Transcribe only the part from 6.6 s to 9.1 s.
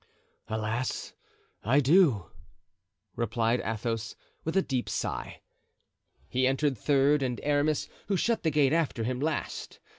third, and Aramis, who shut the gate after